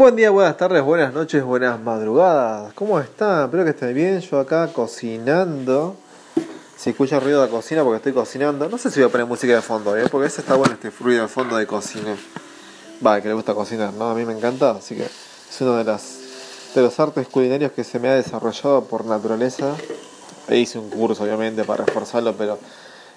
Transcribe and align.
Buen 0.00 0.16
día, 0.16 0.30
buenas 0.30 0.56
tardes, 0.56 0.82
buenas 0.82 1.12
noches, 1.12 1.44
buenas 1.44 1.78
madrugadas. 1.78 2.72
¿Cómo 2.72 2.98
están? 2.98 3.44
Espero 3.44 3.64
que 3.64 3.70
estén 3.72 3.94
bien. 3.94 4.18
Yo 4.20 4.40
acá 4.40 4.68
cocinando. 4.72 5.94
Si 6.74 6.88
escucha 6.88 7.20
ruido 7.20 7.42
de 7.42 7.50
cocina 7.50 7.84
porque 7.84 7.98
estoy 7.98 8.14
cocinando. 8.14 8.66
No 8.70 8.78
sé 8.78 8.90
si 8.90 8.98
voy 9.00 9.10
a 9.10 9.12
poner 9.12 9.26
música 9.26 9.54
de 9.54 9.60
fondo, 9.60 9.94
¿eh? 9.98 10.06
porque 10.10 10.28
ese 10.28 10.40
está 10.40 10.54
bueno 10.54 10.72
este 10.72 10.88
ruido 10.88 11.20
de 11.20 11.28
fondo 11.28 11.54
de 11.54 11.66
cocina. 11.66 12.16
Va, 13.06 13.20
que 13.20 13.28
le 13.28 13.34
gusta 13.34 13.52
cocinar, 13.52 13.92
¿no? 13.92 14.08
A 14.08 14.14
mí 14.14 14.24
me 14.24 14.32
encanta, 14.32 14.70
así 14.70 14.96
que 14.96 15.02
es 15.02 15.60
uno 15.60 15.76
de 15.76 15.84
las 15.84 16.72
de 16.74 16.80
los 16.80 16.98
artes 16.98 17.28
culinarios 17.28 17.72
que 17.72 17.84
se 17.84 17.98
me 17.98 18.08
ha 18.08 18.14
desarrollado 18.14 18.84
por 18.84 19.04
naturaleza. 19.04 19.74
E 20.48 20.56
hice 20.56 20.78
un 20.78 20.88
curso, 20.88 21.24
obviamente, 21.24 21.62
para 21.64 21.84
reforzarlo, 21.84 22.32
pero 22.32 22.58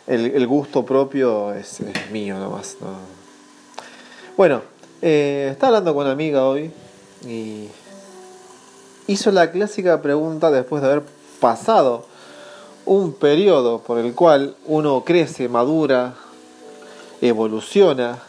el, 0.05 0.47
gusto 0.47 0.84
propio 0.84 1.54
es, 1.54 1.79
mío 2.11 2.38
nomás. 2.38 2.75
¿no? 2.81 2.88
Bueno, 4.36 4.73
eh, 5.05 5.49
estaba 5.51 5.67
hablando 5.67 5.93
con 5.93 6.04
una 6.04 6.13
amiga 6.13 6.45
hoy 6.45 6.71
y 7.27 7.67
hizo 9.07 9.31
la 9.34 9.52
clásica 9.52 10.02
pregunta 10.02 10.49
después 10.49 10.81
de 10.81 10.88
haber 10.89 11.03
pasado 11.41 12.05
un 12.85 13.11
periodo 13.11 13.80
por 13.80 13.97
el 13.97 14.13
cual 14.13 14.55
uno 14.66 15.03
crece, 15.05 15.49
madura, 15.49 16.13
evoluciona 17.20 18.20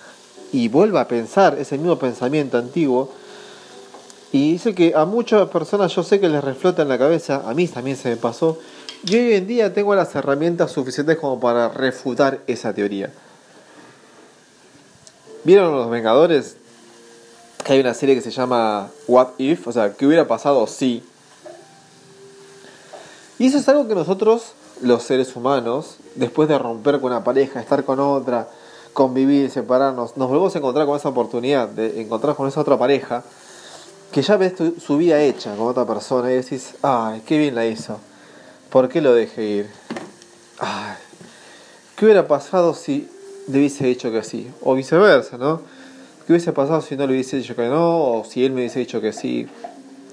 y 0.50 0.66
vuelve 0.66 0.98
a 0.98 1.06
pensar 1.06 1.56
ese 1.60 1.78
mismo 1.78 1.96
pensamiento 1.96 2.58
antiguo. 2.58 3.12
Y 4.32 4.54
dice 4.54 4.74
que 4.74 4.94
a 4.96 5.04
muchas 5.04 5.48
personas 5.50 5.94
yo 5.94 6.02
sé 6.02 6.18
que 6.18 6.28
les 6.28 6.42
reflota 6.42 6.82
en 6.82 6.88
la 6.88 6.98
cabeza, 6.98 7.42
a 7.46 7.54
mí 7.54 7.68
también 7.68 7.96
se 7.96 8.08
me 8.08 8.16
pasó, 8.16 8.58
y 9.06 9.14
hoy 9.14 9.34
en 9.34 9.46
día 9.46 9.72
tengo 9.72 9.94
las 9.94 10.12
herramientas 10.16 10.72
suficientes 10.72 11.18
como 11.18 11.38
para 11.38 11.68
refutar 11.68 12.40
esa 12.48 12.72
teoría. 12.72 13.12
¿Vieron 15.44 15.76
los 15.76 15.88
Vengadores? 15.88 16.56
Que 17.64 17.72
hay 17.72 17.80
una 17.80 17.94
serie 17.94 18.14
que 18.14 18.20
se 18.20 18.30
llama 18.30 18.90
What 19.08 19.28
If, 19.38 19.66
o 19.66 19.72
sea, 19.72 19.94
¿qué 19.94 20.06
hubiera 20.06 20.28
pasado 20.28 20.66
si? 20.66 21.02
Y 23.38 23.46
eso 23.46 23.58
es 23.58 23.68
algo 23.68 23.88
que 23.88 23.94
nosotros, 23.94 24.52
los 24.82 25.02
seres 25.02 25.34
humanos, 25.34 25.96
después 26.14 26.48
de 26.48 26.58
romper 26.58 27.00
con 27.00 27.10
una 27.12 27.24
pareja, 27.24 27.60
estar 27.60 27.84
con 27.84 27.98
otra, 28.00 28.48
convivir, 28.92 29.50
separarnos, 29.50 30.16
nos 30.16 30.28
volvemos 30.28 30.54
a 30.54 30.58
encontrar 30.58 30.86
con 30.86 30.96
esa 30.96 31.08
oportunidad 31.08 31.68
de 31.68 32.00
encontrar 32.00 32.36
con 32.36 32.46
esa 32.46 32.60
otra 32.60 32.78
pareja, 32.78 33.24
que 34.12 34.22
ya 34.22 34.36
ves 34.36 34.52
su 34.78 34.96
vida 34.96 35.20
hecha 35.20 35.56
con 35.56 35.66
otra 35.66 35.84
persona 35.84 36.30
y 36.30 36.36
decís, 36.36 36.74
ay, 36.82 37.22
qué 37.26 37.38
bien 37.38 37.54
la 37.54 37.66
hizo 37.66 37.98
¿Por 38.74 38.88
qué 38.88 39.00
lo 39.00 39.14
dejé 39.14 39.44
ir? 39.44 39.70
¿Qué 41.96 42.04
hubiera 42.04 42.26
pasado 42.26 42.74
si 42.74 43.08
le 43.46 43.58
hubiese 43.58 43.86
dicho 43.86 44.10
que 44.10 44.24
sí? 44.24 44.50
O 44.62 44.74
viceversa, 44.74 45.38
¿no? 45.38 45.62
¿Qué 46.26 46.32
hubiese 46.32 46.54
pasado 46.54 46.80
si 46.80 46.96
no 46.96 47.06
le 47.06 47.12
hubiese 47.12 47.36
dicho 47.36 47.54
que 47.54 47.68
no? 47.68 48.20
O 48.20 48.24
si 48.24 48.46
él 48.46 48.52
me 48.52 48.62
hubiese 48.62 48.78
dicho 48.78 49.00
que 49.02 49.12
sí. 49.12 49.46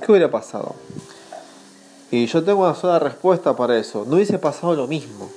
¿Qué 0.06 0.12
hubiera 0.12 0.30
pasado? 0.30 0.76
Y 2.12 2.26
yo 2.26 2.44
tengo 2.44 2.64
una 2.64 2.76
sola 2.76 3.00
respuesta 3.00 3.56
para 3.56 3.78
eso. 3.78 4.04
No 4.06 4.16
hubiese 4.16 4.38
pasado 4.38 4.76
lo 4.76 4.88
mismo. 4.88 5.30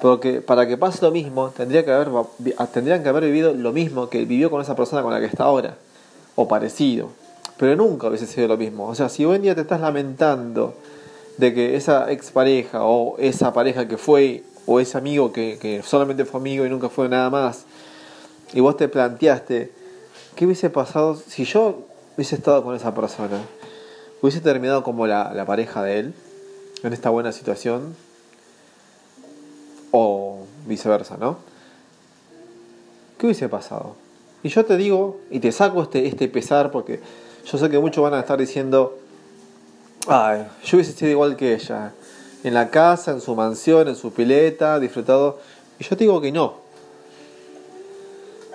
Porque 0.00 0.40
para 0.40 0.66
que 0.66 0.78
pase 0.78 1.02
lo 1.02 1.10
mismo, 1.10 1.52
haber, 1.58 2.08
tendrían 2.72 3.02
que 3.02 3.08
haber 3.10 3.24
vivido 3.24 3.52
lo 3.52 3.72
mismo 3.72 4.08
que 4.08 4.24
vivió 4.24 4.50
con 4.50 4.62
esa 4.62 4.74
persona 4.74 5.02
con 5.02 5.12
la 5.12 5.20
que 5.20 5.26
está 5.26 5.44
ahora. 5.44 5.76
O 6.36 6.48
parecido. 6.48 7.10
Pero 7.58 7.76
nunca 7.76 8.08
hubiese 8.08 8.26
sido 8.26 8.48
lo 8.48 8.56
mismo. 8.56 8.88
O 8.88 8.94
sea, 8.94 9.10
si 9.10 9.26
hoy 9.26 9.36
en 9.36 9.42
día 9.42 9.54
te 9.54 9.60
estás 9.60 9.82
lamentando 9.82 10.74
de 11.36 11.52
que 11.52 11.76
esa 11.76 12.10
expareja 12.10 12.84
o 12.84 13.18
esa 13.18 13.52
pareja 13.52 13.86
que 13.88 13.98
fue 13.98 14.42
o 14.64 14.80
ese 14.80 14.96
amigo 14.96 15.32
que, 15.32 15.58
que 15.60 15.82
solamente 15.82 16.24
fue 16.24 16.40
amigo 16.40 16.64
y 16.64 16.70
nunca 16.70 16.88
fue 16.88 17.10
nada 17.10 17.28
más, 17.28 17.66
y 18.54 18.60
vos 18.60 18.76
te 18.76 18.88
planteaste, 18.88 19.72
¿qué 20.36 20.46
hubiese 20.46 20.70
pasado 20.70 21.16
si 21.16 21.44
yo 21.44 21.86
hubiese 22.14 22.36
estado 22.36 22.62
con 22.64 22.74
esa 22.74 22.94
persona? 22.94 23.38
¿Hubiese 24.22 24.40
terminado 24.40 24.82
como 24.82 25.06
la, 25.06 25.34
la 25.34 25.44
pareja 25.44 25.82
de 25.82 25.98
él 25.98 26.14
en 26.82 26.92
esta 26.92 27.10
buena 27.10 27.32
situación? 27.32 27.94
O 29.90 30.46
viceversa, 30.66 31.16
¿no? 31.18 31.38
¿Qué 33.18 33.26
hubiese 33.26 33.48
pasado? 33.48 33.96
Y 34.42 34.48
yo 34.48 34.64
te 34.64 34.76
digo, 34.76 35.20
y 35.30 35.40
te 35.40 35.52
saco 35.52 35.82
este, 35.82 36.06
este 36.06 36.28
pesar, 36.28 36.70
porque 36.70 37.00
yo 37.44 37.58
sé 37.58 37.68
que 37.68 37.78
muchos 37.78 38.02
van 38.02 38.14
a 38.14 38.20
estar 38.20 38.38
diciendo, 38.38 38.98
Ay, 40.06 40.46
yo 40.64 40.76
hubiese 40.76 40.92
sido 40.92 41.10
igual 41.10 41.36
que 41.36 41.54
ella. 41.54 41.92
En 42.42 42.52
la 42.52 42.70
casa, 42.70 43.10
en 43.12 43.20
su 43.22 43.34
mansión, 43.34 43.88
en 43.88 43.96
su 43.96 44.12
pileta, 44.12 44.78
disfrutado. 44.78 45.38
Y 45.78 45.84
yo 45.84 45.96
te 45.96 46.04
digo 46.04 46.20
que 46.20 46.30
no. 46.30 46.63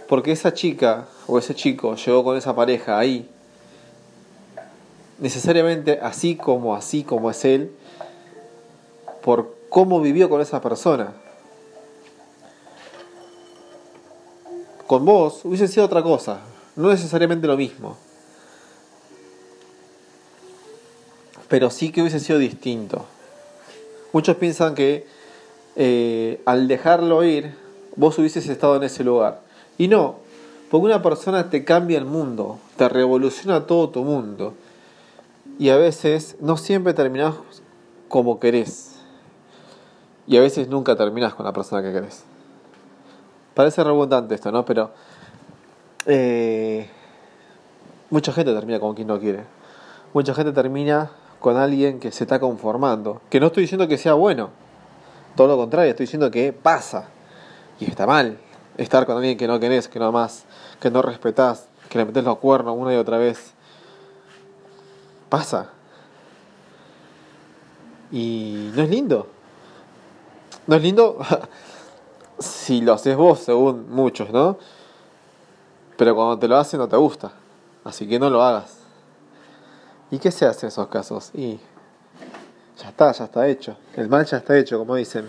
Porque 0.10 0.34
esa 0.34 0.54
chica 0.54 1.08
o 1.28 1.40
ese 1.40 1.56
chico 1.56 1.96
llegó 1.96 2.24
con 2.26 2.36
esa 2.36 2.54
pareja 2.54 3.00
ahí. 3.00 3.30
Necesariamente 5.20 6.00
así 6.02 6.36
como 6.36 6.76
así 6.76 7.04
como 7.04 7.32
es 7.32 7.46
él. 7.46 7.72
Por 9.24 9.56
cómo 9.70 10.02
vivió 10.02 10.28
con 10.28 10.42
esa 10.42 10.60
persona. 10.60 11.14
Con 14.86 15.06
vos 15.06 15.46
hubiese 15.46 15.70
sido 15.70 15.86
otra 15.86 16.04
cosa. 16.04 16.42
No 16.76 16.90
necesariamente 16.90 17.48
lo 17.48 17.56
mismo. 17.56 17.96
pero 21.50 21.72
sí 21.72 21.92
que 21.92 22.02
hubiese 22.02 22.20
sido 22.20 22.40
distinto. 22.40 23.06
Muchos 24.14 24.38
piensan 24.38 24.76
que 24.76 25.06
eh, 25.76 26.42
al 26.46 26.68
dejarlo 26.68 27.24
ir, 27.24 27.54
vos 27.96 28.18
hubieses 28.20 28.48
estado 28.48 28.78
en 28.78 28.84
ese 28.84 29.04
lugar. 29.04 29.42
Y 29.80 29.88
no, 29.88 30.18
porque 30.70 30.86
una 30.86 31.02
persona 31.02 31.50
te 31.50 31.64
cambia 31.64 31.98
el 31.98 32.06
mundo, 32.06 32.60
te 32.76 32.90
revoluciona 32.90 33.66
todo 33.66 33.90
tu 33.90 34.04
mundo. 34.04 34.54
Y 35.58 35.70
a 35.70 35.78
veces 35.78 36.36
no 36.42 36.58
siempre 36.58 36.94
terminás 36.94 37.36
como 38.10 38.40
querés. 38.42 39.00
Y 40.28 40.36
a 40.36 40.42
veces 40.42 40.68
nunca 40.68 40.98
terminás 40.98 41.34
con 41.34 41.46
la 41.46 41.54
persona 41.54 41.82
que 41.82 41.94
querés. 41.94 42.24
Parece 43.56 43.82
redundante 43.82 44.36
esto, 44.36 44.52
¿no? 44.52 44.66
Pero 44.66 44.92
eh, 46.06 46.90
mucha 48.10 48.34
gente 48.34 48.54
termina 48.54 48.82
con 48.82 48.96
quien 48.96 49.08
no 49.08 49.18
quiere. 49.18 49.46
Mucha 50.14 50.34
gente 50.34 50.52
termina 50.52 51.10
con 51.40 51.56
alguien 51.56 52.02
que 52.02 52.12
se 52.12 52.26
está 52.26 52.38
conformando. 52.42 53.22
Que 53.30 53.40
no 53.40 53.48
estoy 53.48 53.64
diciendo 53.64 53.88
que 53.88 53.98
sea 53.98 54.14
bueno, 54.14 54.50
todo 55.38 55.48
lo 55.48 55.56
contrario, 55.56 55.92
estoy 55.92 56.06
diciendo 56.06 56.30
que 56.30 56.52
pasa 56.52 57.08
y 57.80 57.86
está 57.86 58.06
mal 58.06 58.40
estar 58.80 59.06
con 59.06 59.18
alguien 59.18 59.38
que 59.38 59.48
no 59.48 59.60
querés, 59.60 59.88
que 59.88 60.00
no 60.00 60.06
amás, 60.06 60.46
que 60.80 60.90
no 60.90 61.02
respetás, 61.02 61.68
que 61.90 61.98
le 61.98 62.06
metes 62.06 62.24
los 62.24 62.38
cuernos 62.38 62.76
una 62.78 62.94
y 62.94 62.98
otra 62.98 63.18
vez. 63.18 63.54
Pasa. 65.28 65.70
Y 68.12 68.72
no 68.74 68.82
es 68.82 68.90
lindo. 68.90 69.28
No 70.66 70.76
es 70.76 70.82
lindo 70.82 71.18
si 72.40 72.82
lo 72.82 72.94
haces 72.94 73.18
vos, 73.18 73.40
según 73.40 73.90
muchos, 73.92 74.32
¿no? 74.32 74.58
Pero 75.98 76.16
cuando 76.16 76.40
te 76.40 76.48
lo 76.48 76.58
hacen 76.58 76.80
no 76.80 76.88
te 76.88 76.96
gusta. 76.96 77.34
Así 77.84 78.08
que 78.08 78.18
no 78.18 78.30
lo 78.30 78.42
hagas. 78.42 78.78
¿Y 80.10 80.20
qué 80.20 80.32
se 80.32 80.46
hace 80.46 80.66
en 80.66 80.70
esos 80.70 80.88
casos? 80.88 81.32
Y 81.34 81.60
ya 82.82 82.90
está, 82.90 83.12
ya 83.12 83.26
está 83.26 83.48
hecho. 83.48 83.78
El 83.96 84.08
mal 84.08 84.26
ya 84.26 84.38
está 84.38 84.58
hecho, 84.58 84.80
como 84.80 84.96
dicen. 84.96 85.28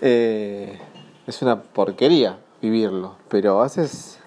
Eh, 0.00 0.80
es 1.30 1.42
una 1.42 1.62
porquería 1.62 2.38
vivirlo, 2.60 3.16
pero 3.28 3.62
haces 3.62 4.18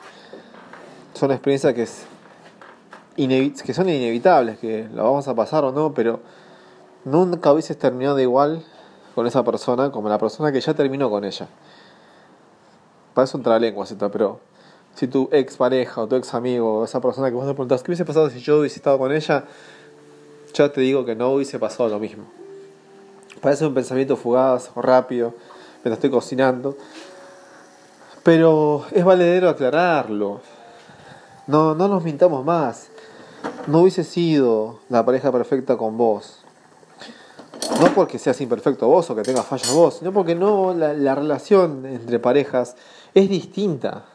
son 1.13 1.31
experiencias 1.31 1.73
que, 1.73 1.83
es 1.83 3.63
que 3.63 3.73
son 3.73 3.89
inevitables, 3.89 4.57
que 4.57 4.87
lo 4.93 5.03
vamos 5.03 5.27
a 5.27 5.35
pasar 5.35 5.63
o 5.63 5.71
no, 5.71 5.93
pero 5.93 6.19
nunca 7.05 7.51
hubieses 7.51 7.77
terminado 7.77 8.19
igual 8.19 8.63
con 9.13 9.27
esa 9.27 9.43
persona 9.43 9.91
como 9.91 10.09
la 10.09 10.17
persona 10.17 10.51
que 10.51 10.59
ya 10.59 10.73
terminó 10.73 11.09
con 11.09 11.23
ella. 11.23 11.47
Parece 13.13 13.37
un 13.37 13.43
trabalenguas, 13.43 13.93
pero 14.11 14.39
si 14.95 15.07
tu 15.07 15.29
ex 15.31 15.57
pareja 15.57 16.01
o 16.01 16.07
tu 16.07 16.15
ex 16.15 16.33
amigo 16.33 16.79
o 16.79 16.85
esa 16.85 16.99
persona 16.99 17.29
que 17.29 17.35
vos 17.35 17.45
te 17.45 17.53
preguntás, 17.53 17.83
¿qué 17.83 17.91
hubiese 17.91 18.05
pasado 18.05 18.29
si 18.29 18.39
yo 18.39 18.59
hubiese 18.59 18.77
estado 18.77 18.97
con 18.97 19.11
ella? 19.11 19.45
Ya 20.53 20.71
te 20.71 20.81
digo 20.81 21.05
que 21.05 21.15
no 21.15 21.31
hubiese 21.31 21.59
pasado 21.59 21.89
lo 21.89 21.99
mismo. 21.99 22.23
Parece 23.41 23.65
un 23.67 23.73
pensamiento 23.73 24.15
fugaz 24.15 24.71
o 24.73 24.81
rápido 24.81 25.33
mientras 25.83 25.97
estoy 25.97 26.09
cocinando. 26.09 26.77
Pero 28.23 28.85
es 28.91 29.03
valedero 29.03 29.49
aclararlo. 29.49 30.41
No, 31.47 31.75
no 31.75 31.87
nos 31.87 32.03
mintamos 32.03 32.45
más. 32.45 32.87
No 33.67 33.81
hubiese 33.81 34.03
sido 34.03 34.79
la 34.89 35.05
pareja 35.05 35.31
perfecta 35.31 35.75
con 35.77 35.97
vos. 35.97 36.39
No 37.79 37.93
porque 37.93 38.17
seas 38.17 38.39
imperfecto 38.39 38.87
vos 38.87 39.09
o 39.09 39.15
que 39.15 39.23
tengas 39.23 39.45
fallas 39.45 39.73
vos, 39.73 39.97
sino 39.99 40.13
porque 40.13 40.35
no 40.35 40.73
la, 40.73 40.93
la 40.93 41.15
relación 41.15 41.85
entre 41.85 42.19
parejas 42.19 42.75
es 43.13 43.29
distinta 43.29 44.05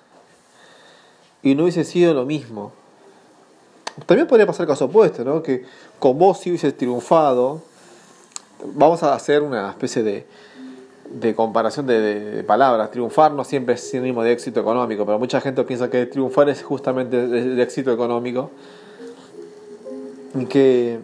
y 1.43 1.55
no 1.55 1.65
hubiese 1.65 1.85
sido 1.85 2.15
lo 2.15 2.25
mismo. 2.25 2.73
También 4.07 4.27
podría 4.27 4.47
pasar 4.47 4.63
el 4.63 4.69
caso 4.69 4.87
opuesto, 4.87 5.25
¿no? 5.25 5.43
Que 5.43 5.65
con 5.99 6.19
vos 6.19 6.39
si 6.39 6.51
hubiese 6.51 6.73
triunfado, 6.73 7.61
vamos 8.75 9.03
a 9.03 9.15
hacer 9.15 9.43
una 9.43 9.71
especie 9.71 10.03
de, 10.03 10.27
de 11.11 11.35
comparación 11.35 11.87
de, 11.87 12.45
palabras. 12.47 12.91
Triunfar 12.91 13.33
no 13.33 13.45
siempre 13.45 13.75
es 13.75 13.81
sinónimo 13.81 14.23
de 14.23 14.33
éxito 14.33 14.61
económico, 14.61 15.05
pero 15.07 15.19
mucha 15.19 15.41
gente 15.41 15.63
piensa 15.65 15.91
que 15.91 16.07
triunfar 16.07 16.49
es 16.49 16.63
justamente 16.63 17.27
de, 17.27 17.63
éxito 17.63 17.93
económico. 17.93 18.51
Y 20.35 20.47
que 20.47 20.99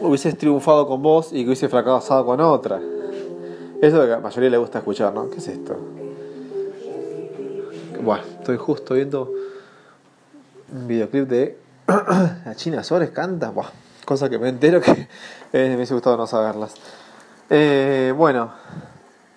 hubieses 0.00 0.36
triunfado 0.36 0.86
con 0.86 1.02
vos 1.02 1.32
y 1.32 1.42
que 1.42 1.48
hubieses 1.48 1.70
fracasado 1.70 2.24
con 2.24 2.40
otra. 2.40 2.78
Eso 2.78 3.86
es 3.86 3.92
lo 3.92 4.06
que 4.06 4.12
a 4.12 4.16
la 4.16 4.20
mayoría 4.20 4.50
le 4.50 4.58
gusta 4.58 4.78
escuchar, 4.78 5.12
¿no? 5.12 5.28
¿Qué 5.28 5.38
es 5.38 5.48
esto? 5.48 5.76
Bueno, 8.02 8.22
estoy 8.38 8.56
justo 8.56 8.94
viendo 8.94 9.32
un 10.72 10.86
videoclip 10.86 11.28
de 11.28 11.58
la 11.86 12.54
China 12.56 12.82
Suárez 12.82 13.10
canta, 13.10 13.50
Buah, 13.50 13.70
cosa 14.04 14.30
que 14.30 14.38
me 14.38 14.48
entero 14.48 14.80
que 14.80 15.08
me 15.52 15.76
hubiese 15.76 15.94
gustado 15.94 16.16
no 16.16 16.26
saberlas. 16.26 16.74
Eh, 17.48 18.12
bueno, 18.16 18.52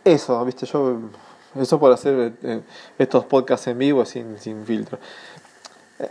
eso, 0.03 0.43
viste, 0.43 0.65
yo 0.65 0.99
eso 1.59 1.79
por 1.79 1.91
hacer 1.91 2.33
eh, 2.43 2.61
estos 2.97 3.25
podcasts 3.25 3.67
en 3.67 3.77
vivo 3.77 4.05
sin, 4.05 4.39
sin 4.39 4.65
filtro. 4.65 4.97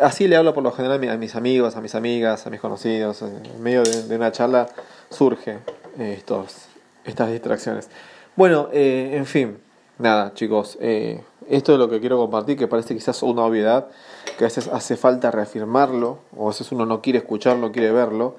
Así 0.00 0.28
le 0.28 0.36
hablo 0.36 0.52
por 0.52 0.62
lo 0.62 0.70
general 0.72 1.02
a 1.08 1.16
mis 1.16 1.34
amigos, 1.34 1.76
a 1.76 1.80
mis 1.80 1.94
amigas, 1.94 2.46
a 2.46 2.50
mis 2.50 2.60
conocidos. 2.60 3.22
En 3.22 3.62
medio 3.62 3.82
de, 3.82 4.16
una 4.16 4.30
charla 4.30 4.68
surge 5.08 5.58
estos, 5.98 6.66
estas 7.04 7.30
distracciones. 7.30 7.88
Bueno, 8.36 8.68
en 8.70 9.24
fin, 9.24 9.56
nada, 9.96 10.34
chicos. 10.34 10.76
esto 10.80 11.72
es 11.72 11.78
lo 11.78 11.88
que 11.88 12.00
quiero 12.00 12.18
compartir, 12.18 12.58
que 12.58 12.68
parece 12.68 12.94
quizás 12.94 13.22
una 13.22 13.44
obviedad, 13.44 13.88
que 14.36 14.44
a 14.44 14.48
veces 14.48 14.68
hace 14.68 14.98
falta 14.98 15.30
reafirmarlo, 15.30 16.18
o 16.36 16.44
a 16.44 16.48
veces 16.48 16.70
uno 16.70 16.84
no 16.84 17.00
quiere 17.00 17.20
escucharlo, 17.20 17.72
quiere 17.72 17.90
verlo 17.90 18.36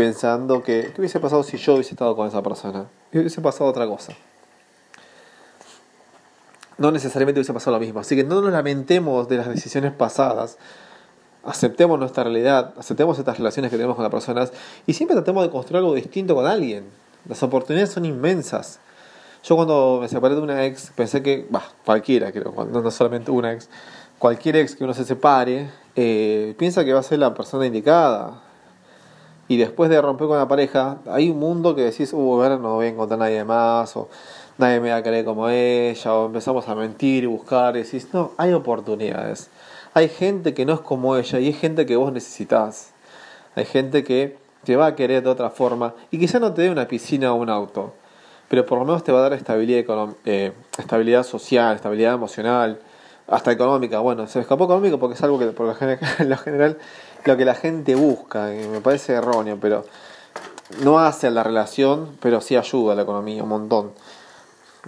pensando 0.00 0.62
que, 0.62 0.92
¿qué 0.94 1.00
hubiese 1.02 1.20
pasado 1.20 1.42
si 1.42 1.58
yo 1.58 1.74
hubiese 1.74 1.90
estado 1.90 2.16
con 2.16 2.26
esa 2.26 2.42
persona? 2.42 2.86
Hubiese 3.12 3.42
pasado 3.42 3.68
otra 3.68 3.86
cosa. 3.86 4.14
No 6.78 6.90
necesariamente 6.90 7.38
hubiese 7.38 7.52
pasado 7.52 7.76
lo 7.76 7.80
mismo. 7.80 8.00
Así 8.00 8.16
que 8.16 8.24
no 8.24 8.40
nos 8.40 8.50
lamentemos 8.50 9.28
de 9.28 9.36
las 9.36 9.48
decisiones 9.48 9.92
pasadas. 9.92 10.56
Aceptemos 11.44 11.98
nuestra 11.98 12.24
realidad, 12.24 12.72
aceptemos 12.78 13.18
estas 13.18 13.36
relaciones 13.36 13.70
que 13.70 13.76
tenemos 13.76 13.94
con 13.94 14.02
las 14.02 14.10
personas 14.10 14.54
y 14.86 14.94
siempre 14.94 15.14
tratemos 15.16 15.42
de 15.44 15.50
construir 15.50 15.80
algo 15.80 15.94
distinto 15.94 16.34
con 16.34 16.46
alguien. 16.46 16.84
Las 17.28 17.42
oportunidades 17.42 17.90
son 17.90 18.06
inmensas. 18.06 18.80
Yo 19.44 19.54
cuando 19.54 19.98
me 20.00 20.08
separé 20.08 20.34
de 20.34 20.40
una 20.40 20.64
ex 20.64 20.92
pensé 20.96 21.22
que, 21.22 21.46
bah, 21.50 21.64
cualquiera 21.84 22.32
creo, 22.32 22.54
no, 22.72 22.80
no 22.80 22.90
solamente 22.90 23.30
una 23.30 23.52
ex, 23.52 23.68
cualquier 24.18 24.56
ex 24.56 24.76
que 24.76 24.84
uno 24.84 24.94
se 24.94 25.04
separe, 25.04 25.70
eh, 25.94 26.54
piensa 26.58 26.86
que 26.86 26.94
va 26.94 27.00
a 27.00 27.02
ser 27.02 27.18
la 27.18 27.34
persona 27.34 27.66
indicada, 27.66 28.40
y 29.50 29.56
después 29.56 29.90
de 29.90 30.00
romper 30.00 30.28
con 30.28 30.38
la 30.38 30.46
pareja, 30.46 30.98
hay 31.08 31.28
un 31.28 31.40
mundo 31.40 31.74
que 31.74 31.82
decís, 31.82 32.12
uh, 32.12 32.16
ahora 32.16 32.56
no 32.56 32.76
voy 32.76 32.86
a 32.86 32.88
encontrar 32.90 33.18
nadie 33.18 33.42
más, 33.42 33.96
o 33.96 34.08
nadie 34.58 34.78
me 34.78 34.90
va 34.90 34.98
a 34.98 35.02
querer 35.02 35.24
como 35.24 35.48
ella, 35.48 36.14
o 36.14 36.26
empezamos 36.26 36.68
a 36.68 36.76
mentir 36.76 37.24
y 37.24 37.26
buscar, 37.26 37.76
y 37.76 37.82
decís, 37.82 38.06
no, 38.12 38.30
hay 38.36 38.52
oportunidades. 38.52 39.50
Hay 39.92 40.08
gente 40.08 40.54
que 40.54 40.64
no 40.64 40.74
es 40.74 40.80
como 40.80 41.16
ella 41.16 41.40
y 41.40 41.46
hay 41.46 41.52
gente 41.52 41.84
que 41.84 41.96
vos 41.96 42.12
necesitas. 42.12 42.92
Hay 43.56 43.64
gente 43.64 44.04
que 44.04 44.36
te 44.62 44.76
va 44.76 44.86
a 44.86 44.94
querer 44.94 45.24
de 45.24 45.30
otra 45.30 45.50
forma 45.50 45.94
y 46.12 46.20
quizá 46.20 46.38
no 46.38 46.54
te 46.54 46.62
dé 46.62 46.70
una 46.70 46.86
piscina 46.86 47.32
o 47.32 47.34
un 47.34 47.50
auto, 47.50 47.92
pero 48.48 48.64
por 48.64 48.78
lo 48.78 48.84
menos 48.84 49.02
te 49.02 49.10
va 49.10 49.18
a 49.18 49.22
dar 49.22 49.32
estabilidad, 49.32 50.10
eh, 50.26 50.52
estabilidad 50.78 51.24
social, 51.24 51.74
estabilidad 51.74 52.14
emocional, 52.14 52.78
hasta 53.30 53.52
económica. 53.52 54.00
Bueno, 54.00 54.26
se 54.26 54.40
escapó 54.40 54.64
económico 54.64 54.98
porque 54.98 55.14
es 55.14 55.22
algo 55.22 55.38
que 55.38 55.46
por 55.46 55.66
lo 55.66 55.74
general 56.36 56.78
lo 57.24 57.36
que 57.36 57.44
la 57.44 57.54
gente 57.54 57.94
busca, 57.94 58.54
y 58.54 58.66
me 58.68 58.80
parece 58.80 59.14
erróneo, 59.14 59.58
pero 59.60 59.84
no 60.82 60.98
hace 60.98 61.30
la 61.30 61.42
relación, 61.42 62.16
pero 62.20 62.40
sí 62.40 62.56
ayuda 62.56 62.92
a 62.92 62.96
la 62.96 63.02
economía 63.02 63.42
un 63.42 63.48
montón. 63.48 63.92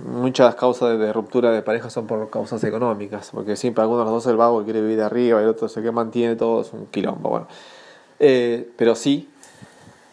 Muchas 0.05 0.55
causas 0.55 0.99
de, 0.99 1.13
ruptura 1.13 1.51
de 1.51 1.61
pareja 1.63 1.91
son 1.91 2.07
por 2.07 2.31
causas 2.31 2.65
económicas, 2.65 3.31
porque 3.33 3.57
siempre 3.57 3.83
alguno 3.83 4.01
de 4.01 4.05
los 4.07 4.15
dos 4.15 4.27
es 4.27 4.31
el 4.31 4.37
vago 4.37 4.65
quiere 4.65 4.81
vivir 4.81 4.97
de 4.97 5.05
arriba 5.05 5.41
y 5.41 5.45
el 5.45 5.51
otro 5.51 5.67
es 5.67 5.77
el 5.77 5.83
que 5.83 5.93
mantiene 5.93 6.35
todo, 6.37 6.63
es 6.63 6.73
un 6.73 6.87
quilombo. 6.87 7.29
Bueno. 7.29 7.47
Eh, 8.19 8.71
pero 8.77 8.95
sí, 8.95 9.29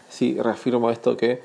sí, 0.10 0.38
reafirmo 0.42 0.90
esto 0.92 1.16
que 1.16 1.42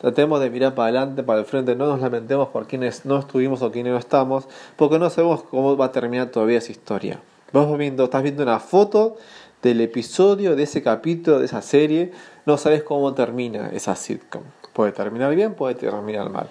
tratemos 0.00 0.40
de 0.40 0.50
mirar 0.50 0.74
para 0.74 0.88
adelante, 0.88 1.22
para 1.22 1.40
el 1.40 1.44
frente, 1.44 1.76
no 1.76 1.86
nos 1.86 2.00
lamentemos 2.00 2.48
por 2.48 2.66
quienes 2.66 3.04
no 3.04 3.18
estuvimos 3.18 3.62
o 3.62 3.70
quienes 3.70 3.92
no 3.92 3.98
estamos, 3.98 4.48
porque 4.76 4.98
no 4.98 5.10
sabemos 5.10 5.42
cómo 5.42 5.76
va 5.76 5.86
a 5.86 5.92
terminar 5.92 6.28
todavía 6.28 6.58
esa 6.58 6.72
historia. 6.72 7.20
Vos 7.52 7.76
viendo, 7.76 8.04
estás 8.04 8.22
viendo 8.22 8.42
una 8.42 8.60
foto 8.60 9.16
del 9.62 9.80
episodio, 9.80 10.56
de 10.56 10.62
ese 10.62 10.82
capítulo, 10.82 11.38
de 11.38 11.46
esa 11.46 11.62
serie, 11.62 12.12
no 12.46 12.56
sabes 12.56 12.82
cómo 12.82 13.12
termina 13.12 13.70
esa 13.70 13.94
sitcom. 13.94 14.42
Puede 14.72 14.92
terminar 14.92 15.34
bien, 15.34 15.54
puede 15.54 15.74
terminar 15.74 16.30
mal. 16.30 16.48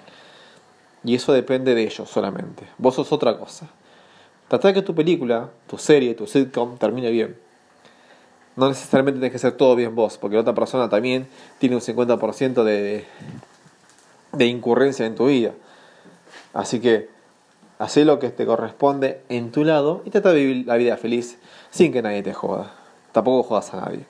Y 1.04 1.16
eso 1.16 1.34
depende 1.34 1.74
de 1.74 1.84
ellos 1.84 2.10
solamente. 2.10 2.66
Vos 2.78 2.95
sos 2.95 3.12
otra 3.12 3.38
cosa. 3.38 3.68
Trata 4.48 4.68
de 4.68 4.74
que 4.75 4.81
tu 4.81 4.94
película, 4.94 5.50
tu 5.68 5.78
serie, 5.78 6.13
tu 6.13 6.28
sitcom 6.28 6.78
termine 6.78 7.10
bien. 7.12 7.38
No 8.56 8.68
necesariamente 8.68 9.19
tienes 9.19 9.31
que 9.31 9.40
ser 9.40 9.54
todo 9.54 9.75
bien 9.75 9.95
vos, 9.95 10.18
porque 10.18 10.36
la 10.36 10.42
otra 10.42 10.54
persona 10.54 10.90
también 10.90 11.28
tiene 11.60 11.75
un 11.75 11.81
50% 11.81 12.63
de, 12.63 13.06
de 14.31 14.46
incurrencia 14.46 15.06
en 15.06 15.16
tu 15.16 15.28
vida. 15.28 15.52
Así 16.54 16.80
que 16.80 17.10
haz 17.78 17.98
lo 17.98 18.20
que 18.20 18.30
te 18.30 18.46
corresponde 18.46 19.22
en 19.30 19.52
tu 19.52 19.64
lado 19.64 20.02
y 20.06 20.10
trata 20.10 20.34
de 20.34 20.46
vivir 20.46 20.68
la 20.68 20.76
vida 20.76 20.98
feliz 20.98 21.38
sin 21.70 21.92
que 21.92 22.02
nadie 22.02 22.24
te 22.24 22.34
joda 22.34 22.74
tampoco 23.12 23.44
jodas 23.44 23.74
a 23.74 23.81
nadie. 23.81 24.06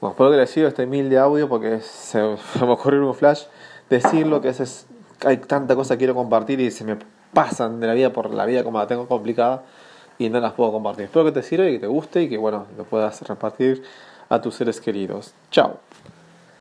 Bueno, 0.00 0.12
espero 0.12 0.30
que 0.30 0.36
les 0.36 0.50
sirva 0.50 0.68
este 0.68 0.86
mil 0.86 1.10
de 1.10 1.18
audio 1.18 1.48
porque 1.48 1.80
se, 1.80 2.18
me 2.60 2.70
ocurrió 2.70 3.06
un 3.06 3.14
flash 3.14 3.44
decirlo 3.88 4.40
que 4.40 4.48
es, 4.48 4.86
hay 5.24 5.38
tanta 5.38 5.74
cosa 5.74 5.94
que 5.94 5.98
quiero 5.98 6.14
compartir 6.14 6.60
y 6.60 6.70
se 6.70 6.84
me 6.84 6.96
pasan 7.32 7.80
de 7.80 7.86
la 7.86 7.94
vida 7.94 8.12
por 8.12 8.32
la 8.32 8.46
vida 8.46 8.64
como 8.64 8.78
la 8.78 8.86
tengo 8.86 9.06
complicada 9.06 9.62
y 10.18 10.28
no 10.28 10.40
las 10.40 10.52
puedo 10.52 10.72
compartir. 10.72 11.06
Espero 11.06 11.24
que 11.24 11.32
te 11.32 11.42
sirva 11.42 11.66
y 11.66 11.72
que 11.72 11.80
te 11.80 11.86
guste 11.86 12.22
y 12.22 12.28
que 12.28 12.38
bueno, 12.38 12.66
lo 12.76 12.84
puedas 12.84 13.20
repartir 13.22 13.82
a 14.28 14.40
tus 14.40 14.54
seres 14.54 14.80
queridos. 14.80 15.34
Chao. 15.50 15.78